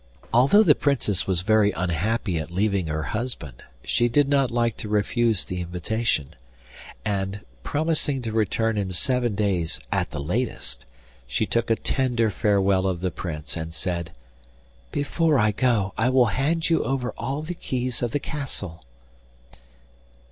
Although 0.33 0.63
the 0.63 0.73
Princess 0.73 1.27
was 1.27 1.41
very 1.41 1.71
unhappy 1.73 2.39
at 2.39 2.49
leaving 2.49 2.87
her 2.87 3.03
husband, 3.03 3.61
she 3.83 4.09
did 4.09 4.27
not 4.27 4.49
like 4.49 4.75
to 4.77 4.89
refuse 4.89 5.45
the 5.45 5.61
invitation, 5.61 6.33
and, 7.05 7.41
promising 7.61 8.23
to 8.23 8.31
return 8.31 8.79
in 8.79 8.89
seven 8.93 9.35
days 9.35 9.79
at 9.91 10.09
the 10.09 10.19
latest, 10.19 10.87
she 11.27 11.45
took 11.45 11.69
a 11.69 11.75
tender 11.75 12.31
farewell 12.31 12.87
of 12.87 13.01
the 13.01 13.11
Prince, 13.11 13.55
and 13.55 13.75
said: 13.75 14.09
'Before 14.91 15.37
I 15.37 15.51
go 15.51 15.93
I 15.99 16.09
will 16.09 16.25
hand 16.33 16.67
you 16.67 16.83
over 16.83 17.13
all 17.15 17.43
the 17.43 17.53
keys 17.53 18.01
of 18.01 18.09
the 18.09 18.19
castle. 18.19 18.83